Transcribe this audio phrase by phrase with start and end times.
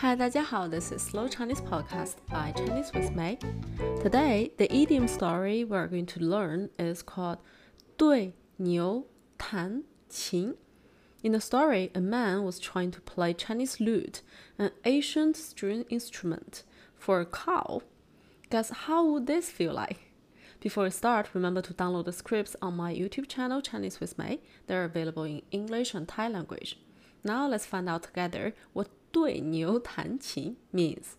[0.00, 0.68] Hi, 大家好.
[0.68, 3.38] This is Slow Chinese Podcast by Chinese with Mei.
[4.02, 7.38] Today, the idiom story we're going to learn is called
[7.96, 9.06] 对牛
[9.38, 10.56] 弹琴.
[11.22, 14.22] In the story, a man was trying to play Chinese lute,
[14.58, 16.62] an ancient string instrument,
[16.94, 17.82] for a cow.
[18.50, 20.12] Guess how would this feel like?
[20.60, 24.40] Before we start, remember to download the scripts on my YouTube channel, Chinese with Mei.
[24.66, 26.78] They're available in English and Thai language.
[27.24, 31.16] Now let's find out together what 对牛弹琴 means.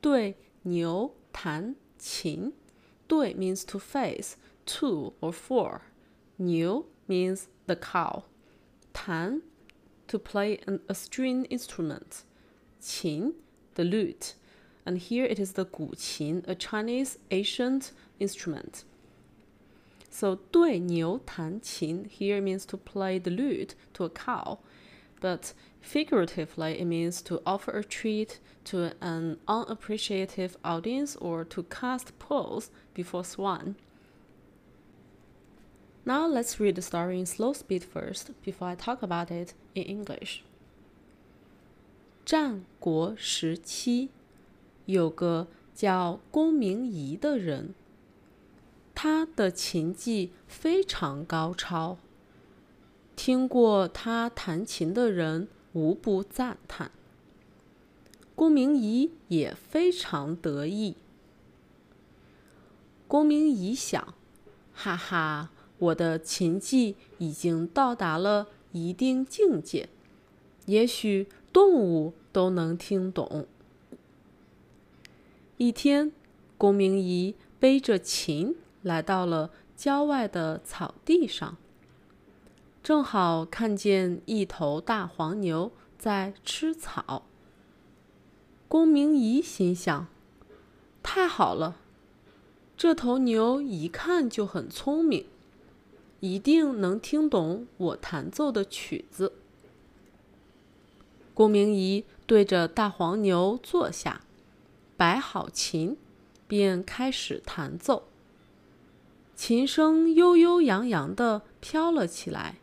[0.00, 2.52] 对牛弹琴
[3.06, 5.82] 对 means to face, to or for.
[6.38, 8.24] 牛 means the cow.
[8.92, 9.42] 弹
[10.08, 12.24] to play an, a string instrument.
[12.80, 13.34] 琴
[13.74, 14.34] the lute.
[14.84, 18.84] And here it is the guqin, a Chinese ancient instrument.
[20.10, 24.58] So 对牛弹琴 here means to play the lute to a cow,
[25.20, 32.18] but figuratively it means to offer a treat to an unappreciative audience or to cast
[32.18, 33.76] pearls before swan.
[36.04, 39.84] Now let's read the story in slow speed first before I talk about it in
[39.84, 40.42] English.
[42.24, 44.10] 战国时期，
[44.86, 47.74] 有个叫公明仪的人。
[48.94, 51.98] 他的琴技非常高超，
[53.17, 56.91] 听过他弹琴的人无不赞叹。
[58.33, 60.95] 公明仪也非常得意。
[63.09, 64.13] 公明仪想
[64.73, 69.89] ：“哈哈，我的琴技已经到达了一定境界，
[70.67, 73.45] 也许动物都能听懂。”
[75.57, 76.13] 一天，
[76.57, 78.55] 公明仪背着琴。
[78.83, 81.57] 来到了郊外的草地上，
[82.87, 87.25] 正好看见一头大黄牛在吃草。
[88.69, 90.07] 公明仪心想
[91.03, 91.75] ：“太好了，
[92.77, 95.25] 这头牛一看就很聪明，
[96.21, 99.33] 一定能听懂我弹奏的曲子。”
[101.35, 104.21] 公明仪对着大黄牛坐下，
[104.95, 105.97] 摆好琴，
[106.47, 108.03] 便开始弹奏。
[109.35, 112.55] 琴声悠悠扬扬的飘了起来，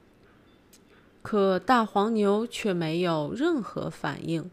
[1.24, 4.50] 可大黄牛却没有任何反应，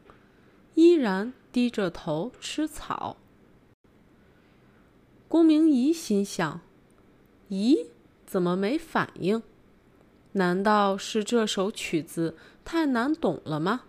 [0.76, 3.18] 依然低着头吃草。
[5.28, 6.62] 公明仪心想
[7.52, 7.88] ：“咦，
[8.26, 9.44] 怎么没反应？
[10.32, 13.82] 难道是这首曲子太难懂了吗？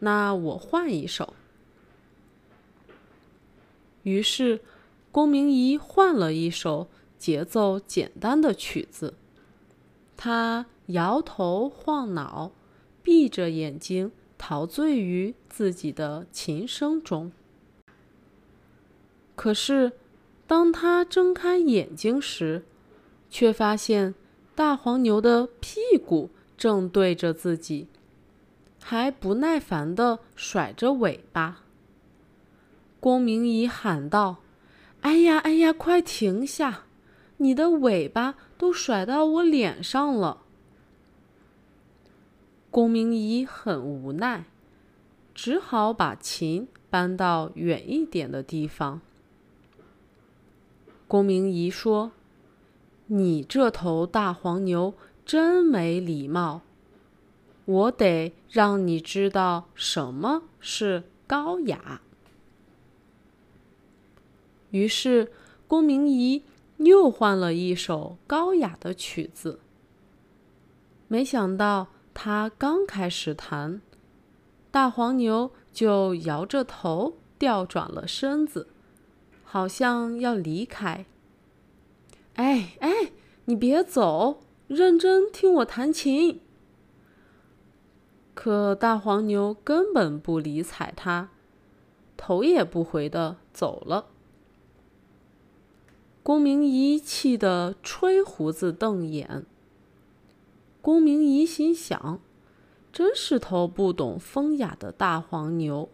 [0.00, 1.32] 那我换一首。”
[4.04, 4.60] 于是，
[5.10, 6.88] 公明仪换了一首。
[7.16, 9.14] 节奏简单的曲子，
[10.14, 12.52] 他摇头晃脑，
[13.02, 17.32] 闭着眼睛，陶醉于自己的琴声中。
[19.34, 19.92] 可是，
[20.46, 22.64] 当他睁开眼睛时，
[23.30, 24.14] 却发现
[24.54, 27.88] 大黄牛的屁股正对着自己，
[28.80, 31.62] 还不耐烦地甩着尾巴。
[33.00, 34.36] 公明仪喊道
[35.00, 36.84] ：“哎呀，哎呀，快停下！”
[37.38, 40.42] 你的尾巴都甩到我脸上了。
[42.74, 44.46] 公明仪很无奈，
[45.32, 49.00] 只好把琴搬到远一点的地方。
[51.06, 52.10] 公明仪说
[53.06, 54.92] ：“你这头大黄牛
[55.24, 56.62] 真没礼貌，
[57.64, 62.00] 我得让你知道什么是高雅。”
[64.72, 65.30] 于是，
[65.68, 66.42] 公明仪。
[66.78, 69.60] 又换了一首高雅的曲子。
[71.06, 73.82] 没想到他刚开始弹，
[74.70, 78.68] 大黄牛就摇着头，调转了身子，
[79.42, 81.04] 好像要离开。
[82.36, 83.12] 哎哎，
[83.46, 86.40] 你别走，认真听我弹琴。
[88.32, 91.30] 可大黄牛根本不理睬他，
[92.16, 94.06] 头也不回的走了。
[96.22, 99.44] 公明仪气得吹胡子瞪眼。
[100.84, 102.20] 公明仪心想
[102.92, 105.88] ：“真是头不懂风雅的大黄牛。”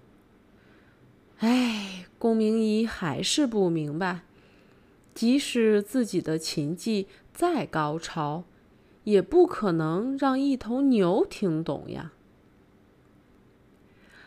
[1.38, 4.22] 哎，公明仪还是不明白，
[5.14, 8.42] 即使自己的琴技再高超，
[9.04, 12.10] 也不可能让一头牛听懂呀。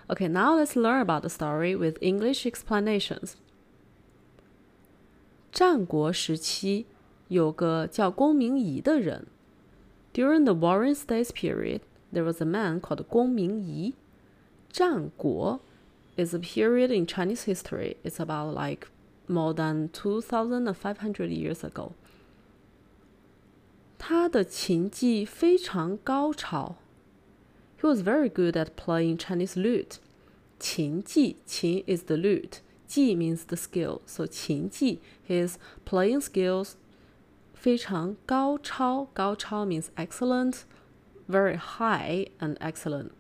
[0.08, 3.34] Okay, now let's learn about the story with English explanations.
[5.52, 6.86] 战国时期，
[7.28, 9.28] 有个叫公明仪的人。
[10.14, 11.82] During the Warring States period,
[12.12, 13.94] there was a man called Gong Mingyi.
[14.72, 15.60] Zhan Guo
[16.16, 17.98] is a period in Chinese history.
[18.04, 18.88] It's about like
[19.28, 21.94] more than 2,500 years ago.
[23.98, 26.76] 他的琴技非常高超。
[27.82, 29.98] He was very good at playing Chinese lute.
[30.60, 32.60] 琴技, qin is the lute.
[32.88, 34.02] Ji means the skill.
[34.06, 36.76] So 琴技, his playing skills
[37.64, 40.64] 非常高超，高超 means excellent,
[41.30, 43.12] very high and excellent，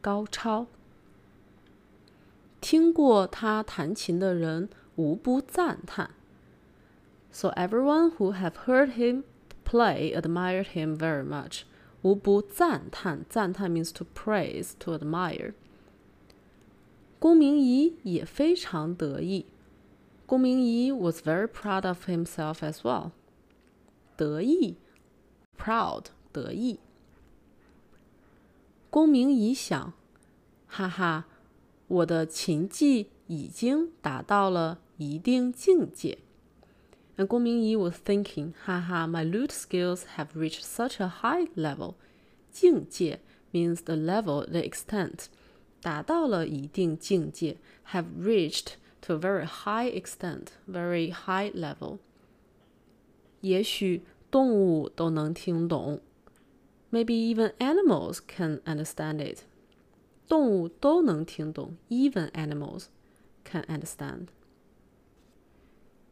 [0.00, 0.66] 高超。
[2.62, 6.12] 听过他弹琴的人无不赞叹。
[7.30, 9.24] So everyone who have heard him
[9.62, 11.64] play admired him very much.
[12.00, 15.52] 无不赞叹，赞叹 means to praise, to admire。
[17.18, 19.44] 公明仪也非常得意。
[20.24, 23.10] 公明仪 was very proud of himself as well.
[24.15, 24.77] 得意，
[25.57, 26.79] proud，得意。
[28.89, 29.93] 公明仪想，
[30.67, 31.25] 哈哈，
[31.87, 36.19] 我的琴技已经达到了一定境界。
[37.17, 41.95] and Gong Mingyi was thinking, haha, my lute skills have reached such a high level.
[42.51, 43.19] 境界
[43.51, 45.25] means the level, the extent.
[45.81, 47.57] 达到了一定境界
[47.91, 51.97] have reached to a very high extent, very high level.
[53.42, 56.00] 也许动物都能听懂。
[56.90, 59.44] Maybe even animals can understand it。
[60.26, 62.86] 动物都能听懂，even animals
[63.44, 64.28] can understand。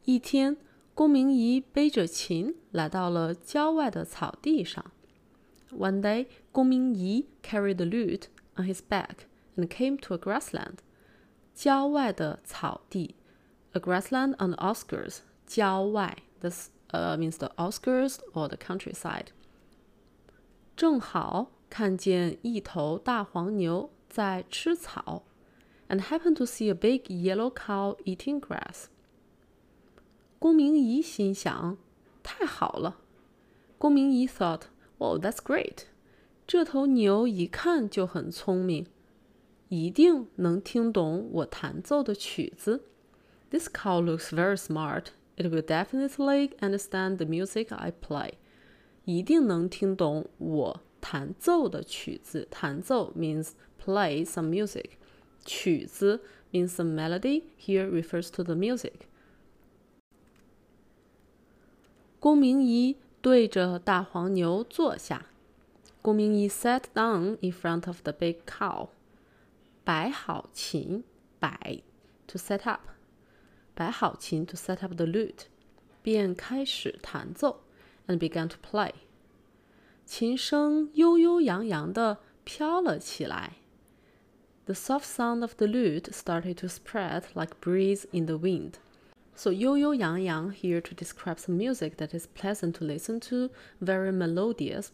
[0.04, 0.56] 一天，
[0.94, 4.90] 公明仪背着琴来到了郊外的草地上。
[5.70, 8.24] One day, Gong Mingyi carried the lute
[8.56, 9.26] on his back
[9.56, 10.78] and came to a grassland.
[11.54, 13.14] 郊外的草地
[13.72, 15.18] ，a grassland on the outskirts
[16.92, 19.28] uh, means the outskirts or the countryside.
[20.76, 25.24] 正好看见一头大黄牛在吃草
[25.88, 28.86] ，and happened to see a big yellow cow eating grass.
[30.38, 31.76] 公明仪心想，
[32.22, 32.98] 太好了。
[33.76, 34.62] 公明仪 thought,
[34.98, 35.84] "Wow, that's great."
[36.46, 38.86] 这头牛一看就很聪明，
[39.68, 42.84] 一定能听懂我弹奏的曲子。
[43.50, 45.06] This cow looks very smart
[45.39, 48.33] It will definitely understand the music I play.
[49.03, 52.47] 一定能听懂我弹奏的曲子。
[52.49, 53.51] 弹奏 means
[53.83, 54.91] play some music.
[55.43, 56.21] 曲子
[56.51, 57.43] means some melody.
[57.59, 59.07] Here refers to the music.
[62.19, 65.27] 公明仪对着大黄牛坐下。
[66.01, 68.89] 公明仪 sat down in front of the big cow，
[69.83, 71.03] 摆好琴，
[71.39, 71.81] 摆
[72.27, 72.81] to set up，
[73.79, 75.45] 摆好琴 to set up the lute，
[76.01, 77.61] 便开始弹奏，
[78.07, 78.91] and began to play。
[80.05, 83.53] 琴声悠悠扬扬的飘了起来。
[84.65, 88.73] The soft sound of the lute started to spread like breeze in the wind.
[89.35, 93.49] So 悠悠扬扬 here to describe some music that is pleasant to listen to,
[93.79, 94.87] very melodious.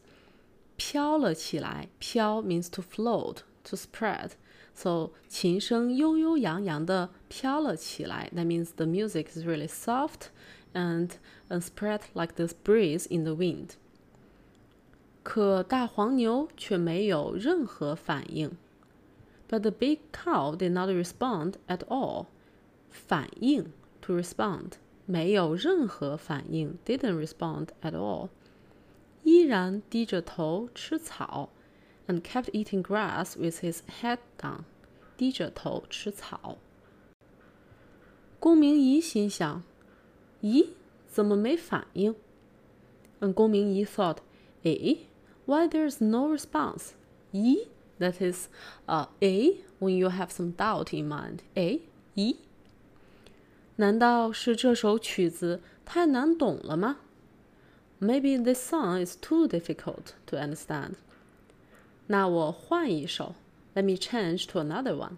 [0.77, 4.31] 飘了起来，飘 means to float, to spread.
[4.75, 8.31] So 琴声悠悠扬扬的飘了起来。
[8.35, 10.27] That means the music is really soft
[10.73, 11.09] and,
[11.49, 13.71] and spread like this breeze in the wind.
[15.23, 18.57] 可大黄牛却没有任何反应。
[19.49, 22.27] But the big cow did not respond at all.
[22.89, 23.71] 反应
[24.01, 24.73] to respond，
[25.05, 28.29] 没有任何反应，didn't respond at all，
[29.23, 31.49] 依然低着头吃草
[32.07, 34.63] ，and kept eating grass with his head down，
[35.17, 36.57] 低着头吃草。
[38.39, 39.61] 公明仪心想：“
[40.41, 40.69] 咦，
[41.07, 42.15] 怎么没反应？”
[43.19, 44.17] And 公明仪 thought,
[44.63, 44.97] "Eh,
[45.45, 46.93] why there's no response?"
[47.31, 47.67] 咦，
[47.99, 48.47] that is,
[48.87, 51.39] uh, eh, when you have some doubt in mind.
[51.53, 51.81] Eh,
[52.15, 52.37] 咦。
[53.75, 56.97] 难道是这首曲子太难懂了吗？
[57.99, 60.93] Maybe this song is too difficult to understand.
[62.08, 63.34] 那我换一首
[63.74, 65.16] ，Let me change to another one。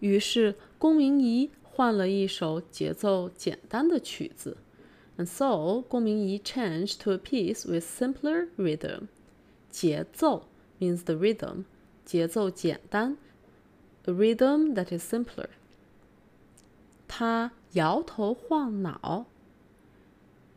[0.00, 4.56] 于是公明仪换了一首节奏简单的曲子
[5.16, 9.06] ，and so 公明仪 changed to a piece with simpler rhythm。
[9.70, 10.48] 节奏
[10.80, 11.64] means the rhythm，
[12.04, 13.16] 节奏简单
[14.06, 15.46] ，a rhythm that is simpler。
[17.06, 19.26] 他摇头晃脑，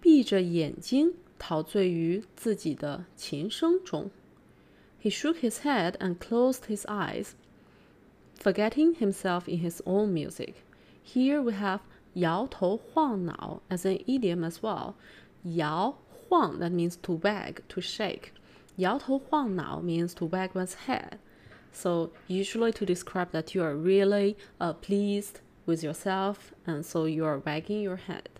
[0.01, 1.13] 闭着眼睛。
[1.38, 4.10] 陶醉于自己的琴声中。
[5.02, 7.32] He shook his head and closed his eyes,
[8.38, 10.54] forgetting himself in his own music.
[11.02, 11.80] Here we have
[12.14, 14.94] 摇头晃脑 as an idiom as well.
[15.44, 15.96] 摇
[16.28, 18.32] 晃 that means to wag, to shake.
[18.76, 21.18] 摇头晃脑 means to wag one's head.
[21.72, 27.24] So usually to describe that you are really uh, pleased with yourself, and so you
[27.24, 28.33] are wagging your head.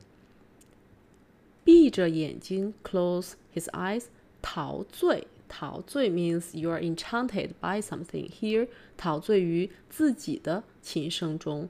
[1.65, 4.05] 闭着眼睛 close his eyes，
[4.41, 5.27] 陶醉。
[5.48, 8.29] 陶醉 means you are enchanted by something.
[8.29, 11.67] Here，陶醉于自己的琴声中。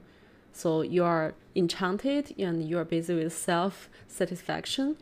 [0.52, 4.96] So you are enchanted and you are busy with self-satisfaction.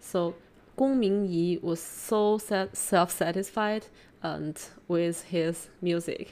[0.00, 0.34] So
[0.74, 3.82] 公明仪 was so self-satisfied
[4.20, 4.56] and
[4.88, 6.28] with his music.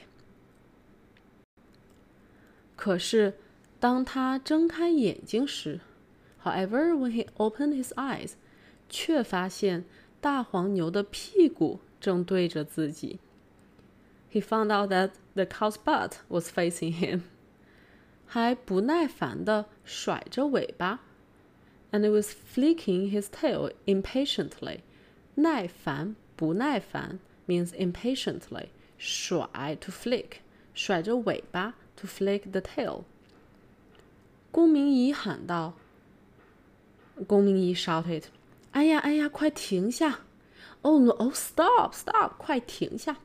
[2.75, 3.35] 可是，
[3.79, 5.79] 当他睁开眼睛时，
[6.44, 8.32] ，However, when he opened his eyes，
[8.88, 9.84] 却发现
[10.20, 13.18] 大黄牛的屁股正对着自己。
[14.32, 17.22] He found out that the cow's butt was facing him，
[18.26, 21.00] 还不耐烦地甩着尾巴，
[21.90, 24.80] and it was flicking his tail impatiently。
[25.34, 30.38] 耐烦不耐烦 means impatiently，甩 to flick，
[30.74, 33.02] 甩着尾巴 to flick the tail。
[34.52, 35.74] 龚明仪喊道：“
[37.26, 38.24] 龚明仪 shouted，
[38.72, 40.20] 哎呀哎呀，快停下！
[40.82, 41.12] Oh no!
[41.12, 41.92] Oh stop!
[41.92, 42.32] Stop!
[42.38, 43.16] 快停下！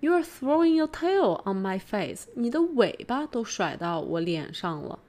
[0.00, 2.26] You are throwing your tail on my face！
[2.34, 5.00] 你的尾巴都甩到我脸上了，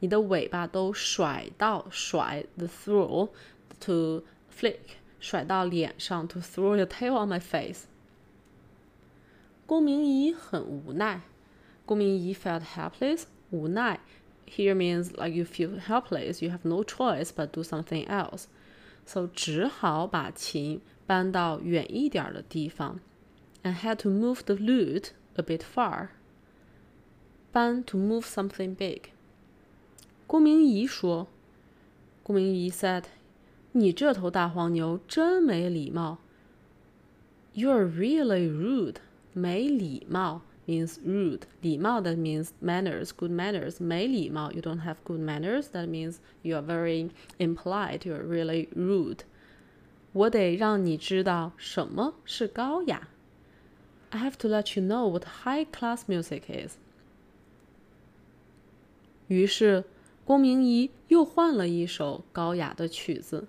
[0.00, 3.30] 你的尾巴都甩到甩 the throw
[3.80, 7.84] to flick 甩到脸上 to throw your tail on my face。
[9.64, 11.22] 龚明仪很无奈，
[11.86, 14.00] 龚明仪 felt helpless，无奈。
[14.47, 18.45] here means like you feel helpless, you have no choice but do something else.
[19.05, 22.99] So 只好把琴搬到远一点的地方
[23.63, 26.09] ，and had to move the lute a bit far.
[27.51, 29.09] 搬 to move something big.
[30.25, 31.27] 公明仪说，
[32.23, 33.03] 公明仪 said，
[33.71, 36.17] 你这头大黄牛真没礼貌。
[37.55, 38.97] You're really rude，
[39.33, 40.41] 没礼貌。
[40.67, 41.41] means rude.
[41.61, 43.81] 礼貌 that means manners, good manners.
[43.81, 45.69] 没礼貌 you don't have good manners.
[45.71, 47.09] That means you are very
[47.39, 48.07] impolite.
[48.07, 49.19] You are really rude.
[50.13, 53.07] 我得让你知道什么是高雅。
[54.09, 56.75] I have to let you know what high class music is.
[59.27, 59.83] 于是，
[60.23, 63.47] 公明仪又换了一首高雅的曲子。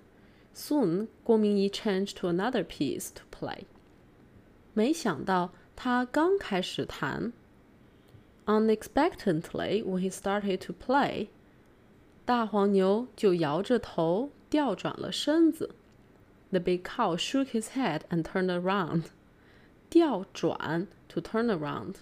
[0.53, 3.63] Soon, 公明仪 changed to another piece to play.
[4.73, 7.32] 没想到他刚开始弹，
[8.46, 11.28] unexpectedly when he started to play，
[12.24, 15.70] 大黄牛就摇着头调转了身子。
[16.50, 19.04] The big cow shook his head and turned around。
[19.90, 21.96] 调转 to turn around，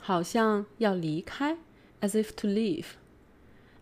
[0.00, 1.58] 好像要离开，
[2.00, 2.86] as if to leave。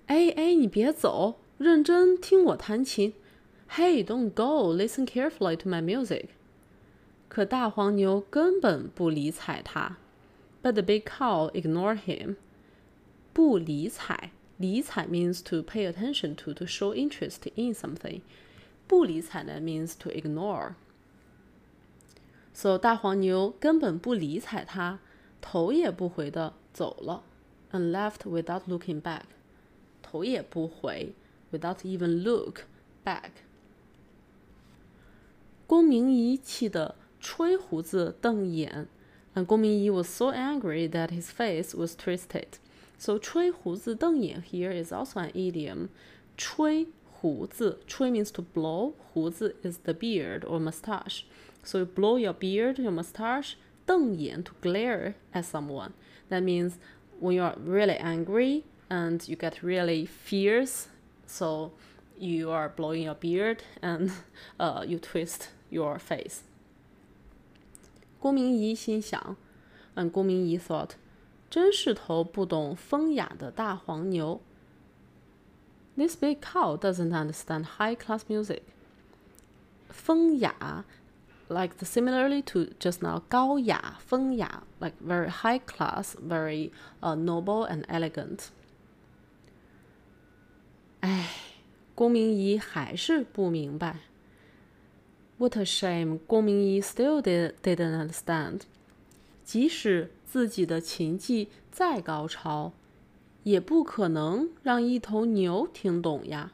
[0.07, 3.15] 哎哎，你别走，认真听我弹琴。
[3.71, 4.73] Hey, don't go.
[4.73, 6.27] Listen carefully to my music.
[7.29, 9.99] 可大黄牛根本不理睬他，
[10.63, 12.37] But the big cow ignored him。
[13.33, 18.21] 不理睬，理睬 means to pay attention to, to show interest in something。
[18.87, 25.01] 不理睬呢 means to ignore。So 大黄牛根本不理睬他，
[25.41, 27.25] 头也不回的走了，
[27.73, 29.23] and left without looking back。
[30.01, 31.13] 头也不回，
[31.51, 32.61] without even look
[33.05, 33.31] back。
[35.67, 36.95] 公明仪气的。
[37.20, 38.88] 吹胡子瞪眼
[39.36, 42.60] ，and 公明仪 was so angry that his face was twisted.
[42.98, 45.90] So 吹胡子瞪眼 here is also an idiom.
[46.38, 48.94] 吹胡子吹 means to blow.
[49.14, 51.24] 胡子 is the beard or mustache.
[51.64, 53.56] So you blow your beard, your mustache.
[53.86, 55.94] 瞪眼 to glare at someone.
[56.30, 56.74] That means
[57.20, 60.88] when you are really angry and you get really fierce.
[61.26, 61.72] So
[62.18, 64.12] you are blowing your beard and
[64.60, 66.44] uh, you twist your face.
[68.20, 69.38] 郭明仪心想
[69.96, 70.92] 嗯郭明仪 thought，
[71.50, 74.42] 真是头不懂风雅的大黄牛。
[75.96, 78.62] This big cow doesn't understand high-class music.
[79.90, 80.86] 风雅
[81.48, 86.72] ，like the, similarly to just now 高雅、风雅，like very high class, very
[87.02, 88.48] uh, noble and elegant.
[91.02, 91.30] 哎，
[91.96, 94.00] 郭明仪还是不明白。
[95.40, 96.18] What a shame!
[96.18, 96.20] shame！
[96.28, 98.64] 公明仪 still did, didn't understand。
[99.46, 102.74] 即使自己的琴技再高超，
[103.44, 106.52] 也不可能让一头牛听懂呀。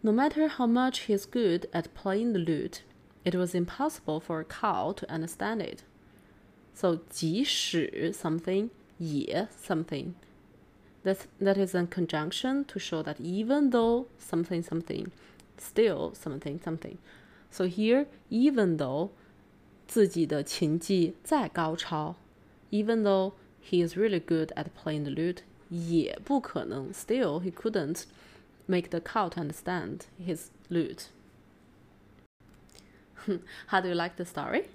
[0.00, 2.78] No matter how much he's good at playing the lute,
[3.24, 5.80] it was impossible for a cow to understand it.
[6.74, 10.14] So 即使 something 也 something.
[11.04, 15.08] That that is a conjunction to show that even though something something,
[15.58, 16.96] still something something.
[17.55, 19.09] So here, even though
[19.87, 22.15] 自己的琴技再高超，
[22.69, 28.03] even though he is really good at playing the lute，也不可能，still he couldn't
[28.67, 31.07] make the cow to understand his lute.
[33.67, 34.65] How do you like the story?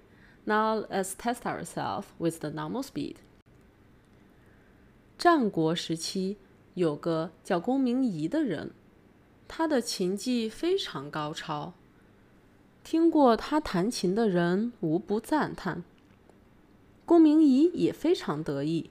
[0.44, 3.16] Now let's test ourselves with the normal speed.
[5.18, 6.36] 战国时期
[6.74, 8.72] 有个叫公明仪的人，
[9.48, 11.72] 他的琴技非常高超。
[12.83, 15.83] 听过他弹琴的人无不赞叹。
[17.05, 18.89] 公明仪也非常得意。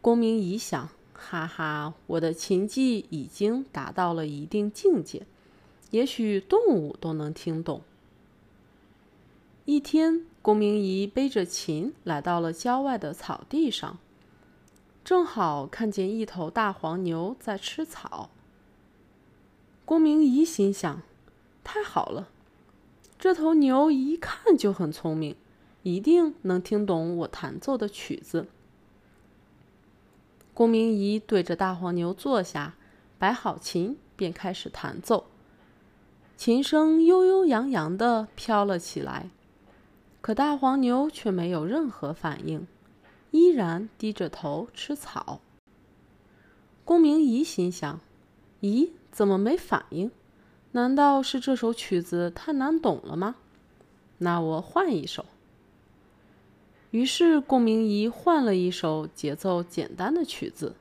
[0.00, 5.26] 公明仪想：哈哈，我的琴技已经达到了一定境界，
[5.90, 7.82] 也许动物都能听懂。
[9.64, 13.98] 一天，公明仪背着琴来到了郊外的草地上，
[15.04, 18.30] 正好看见一头大黄牛在吃草。
[19.84, 21.02] 公明仪心想：
[21.64, 22.28] 太好了，
[23.18, 25.36] 这头牛一看就很聪明，
[25.82, 28.46] 一定能听懂我弹奏的曲子。
[30.54, 32.74] 公明仪对着大黄牛坐下，
[33.18, 35.26] 摆好琴，便开始弹奏。
[36.36, 39.30] 琴声悠悠扬扬地飘了起来。
[40.20, 42.66] 可大黄牛却没有任何反应，
[43.32, 45.40] 依然低着头吃草。
[46.84, 47.98] 公明仪心想
[48.62, 50.12] ：“咦，怎么没反应？
[50.72, 53.36] 难道是这首曲子太难懂了吗？
[54.18, 55.24] 那我换一首。”
[56.92, 60.74] 于是顾明仪换了一首节奏简单的曲子。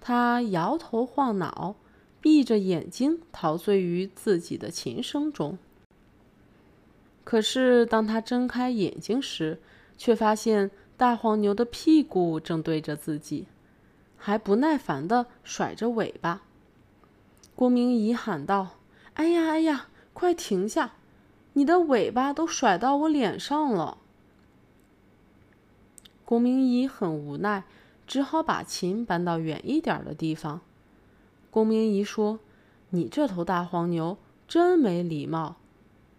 [0.00, 1.74] 他摇头晃脑，
[2.20, 5.58] 闭着眼睛，陶醉于自己的琴声中。
[7.24, 9.60] 可是，当他睁开眼睛时，
[9.96, 13.46] 却发现大黄牛的屁股正对着自己，
[14.16, 16.42] 还不耐烦地甩着尾巴。
[17.56, 18.68] 郭明仪喊道
[19.18, 20.92] ：“哎呀，哎呀，快停下！
[21.54, 23.98] 你的尾巴都甩到我脸上了。”
[26.24, 27.64] 郭明仪很无奈，
[28.06, 30.60] 只好把琴搬到远一点的地方。
[31.50, 32.38] 郭明仪说
[32.90, 34.16] ：“你这头大黄牛
[34.46, 35.56] 真没礼貌。”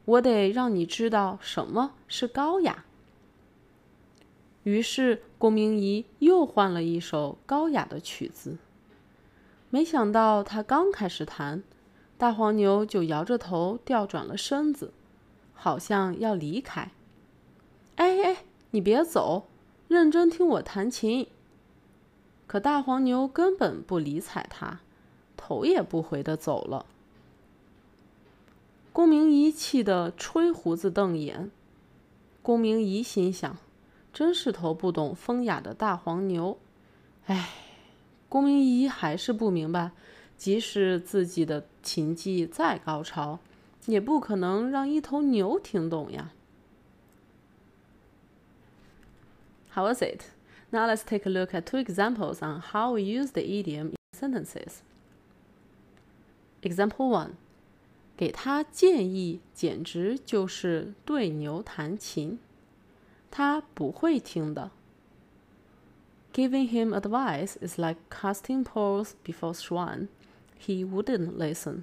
[0.04, 2.84] 我得让你知道什么是高雅。
[4.63, 8.58] 于是，龚明仪又换了一首高雅的曲子。
[9.69, 11.63] 没想到，他刚开始弹，
[12.19, 14.91] 大黄牛就摇着头调转了身子，
[15.53, 16.91] 好像要离开。
[17.95, 19.47] 哎哎，你别走，
[19.88, 21.27] 认真听我弹琴。
[22.45, 24.82] 可大黄牛根本不理睬他，
[25.38, 26.86] 头也不回的走了。
[28.91, 31.49] 公明仪气得吹胡子瞪眼。
[32.41, 33.55] 公明仪心想
[34.12, 36.58] ：“真是头不懂风雅的大黄牛。”
[37.27, 37.51] 哎，
[38.27, 39.91] 公明仪还是不明白，
[40.39, 43.39] 即使自己的琴技再高超，
[43.88, 46.32] 也不可能让一头牛听懂呀。
[49.73, 50.21] How was it?
[50.71, 53.95] Now let's take a look at two examples on how we use the idiom in
[54.17, 54.78] sentences.
[56.62, 57.32] Example one.
[58.15, 62.39] 给他建议，简直就是对牛弹琴。
[63.30, 64.71] 他不会听的。
[66.34, 70.08] Giving him advice is like casting pearls before swine.
[70.61, 71.83] He wouldn't listen.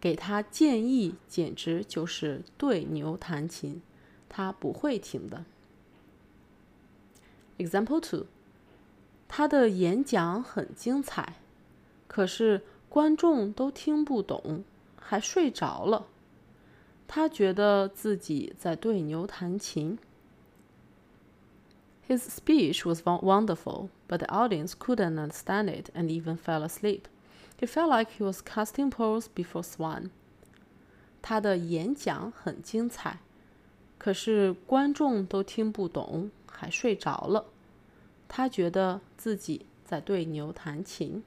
[0.00, 3.82] 给他建议，简直就是对牛弹琴。
[4.28, 5.44] 他不会听的。
[7.58, 8.26] Example two.
[9.28, 11.34] 他的演讲很精彩，
[12.06, 14.64] 可是观众都听不懂。
[14.98, 16.06] 还睡着了。
[17.08, 19.98] 他觉得自己在对牛弹琴。
[22.06, 27.02] His speech was wonderful, but the audience couldn't understand it and even fell asleep.
[27.58, 30.10] He felt like he was casting pearls before swine.
[31.22, 33.18] 他的演讲很精彩，
[33.98, 37.46] 可是观众都听不懂，还睡着了。
[38.28, 41.22] 他觉得自己在对牛弹琴。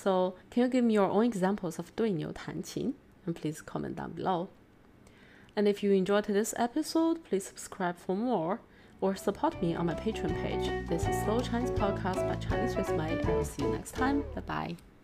[0.00, 2.94] so can you give me your own examples of 对牛弹琴?
[3.26, 4.48] And please comment down below.
[5.54, 8.60] And if you enjoyed this episode, please subscribe for more
[9.01, 10.87] or support me on my Patreon page.
[10.89, 13.21] This is Slow Chinese Podcast by Chinese with Mei.
[13.23, 14.23] I will see you next time.
[14.33, 14.94] Bye bye.